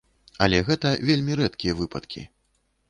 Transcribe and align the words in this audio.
Але 0.45 0.61
гэта 0.69 0.95
вельмі 1.11 1.39
рэдкія 1.43 1.73
выпадкі. 1.85 2.29